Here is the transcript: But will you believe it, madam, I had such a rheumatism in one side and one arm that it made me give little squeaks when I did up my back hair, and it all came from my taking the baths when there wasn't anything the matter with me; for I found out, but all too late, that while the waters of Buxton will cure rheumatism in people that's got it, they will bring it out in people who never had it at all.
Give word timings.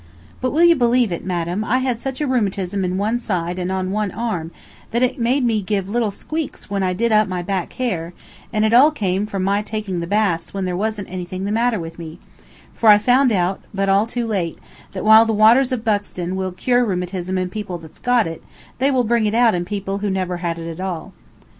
But 0.41 0.49
will 0.51 0.63
you 0.63 0.75
believe 0.75 1.11
it, 1.11 1.23
madam, 1.23 1.63
I 1.63 1.77
had 1.77 1.99
such 2.01 2.19
a 2.21 2.25
rheumatism 2.25 2.83
in 2.83 2.97
one 2.97 3.19
side 3.19 3.59
and 3.59 3.91
one 3.93 4.09
arm 4.09 4.49
that 4.89 5.03
it 5.03 5.19
made 5.19 5.45
me 5.45 5.61
give 5.61 5.87
little 5.87 6.09
squeaks 6.09 6.71
when 6.71 6.81
I 6.81 6.93
did 6.93 7.11
up 7.11 7.27
my 7.27 7.43
back 7.43 7.73
hair, 7.73 8.11
and 8.51 8.65
it 8.65 8.73
all 8.73 8.89
came 8.89 9.27
from 9.27 9.43
my 9.43 9.61
taking 9.61 9.99
the 9.99 10.07
baths 10.07 10.55
when 10.55 10.65
there 10.65 10.75
wasn't 10.75 11.07
anything 11.07 11.45
the 11.45 11.51
matter 11.51 11.79
with 11.79 11.99
me; 11.99 12.17
for 12.73 12.89
I 12.89 12.97
found 12.97 13.31
out, 13.31 13.59
but 13.75 13.89
all 13.89 14.07
too 14.07 14.25
late, 14.25 14.57
that 14.93 15.05
while 15.05 15.23
the 15.27 15.33
waters 15.33 15.71
of 15.71 15.85
Buxton 15.85 16.35
will 16.35 16.51
cure 16.51 16.83
rheumatism 16.83 17.37
in 17.37 17.51
people 17.51 17.77
that's 17.77 17.99
got 17.99 18.25
it, 18.25 18.43
they 18.79 18.89
will 18.89 19.03
bring 19.03 19.27
it 19.27 19.35
out 19.35 19.53
in 19.53 19.65
people 19.65 19.99
who 19.99 20.09
never 20.09 20.37
had 20.37 20.57
it 20.57 20.67
at 20.67 20.79
all. 20.79 21.13